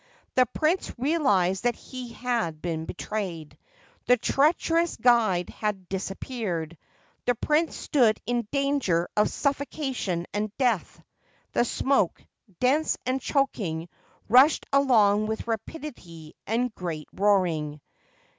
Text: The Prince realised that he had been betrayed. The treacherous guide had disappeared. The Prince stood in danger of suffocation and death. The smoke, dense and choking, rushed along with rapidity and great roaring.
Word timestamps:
The 0.33 0.47
Prince 0.47 0.91
realised 0.97 1.63
that 1.63 1.75
he 1.75 2.11
had 2.11 2.59
been 2.59 2.85
betrayed. 2.87 3.55
The 4.07 4.17
treacherous 4.17 4.97
guide 4.97 5.51
had 5.51 5.87
disappeared. 5.89 6.75
The 7.27 7.35
Prince 7.35 7.75
stood 7.75 8.19
in 8.25 8.47
danger 8.51 9.07
of 9.15 9.29
suffocation 9.29 10.25
and 10.33 10.51
death. 10.57 10.99
The 11.51 11.65
smoke, 11.65 12.19
dense 12.59 12.97
and 13.05 13.21
choking, 13.21 13.89
rushed 14.27 14.65
along 14.73 15.27
with 15.27 15.45
rapidity 15.47 16.33
and 16.47 16.73
great 16.73 17.07
roaring. 17.13 17.79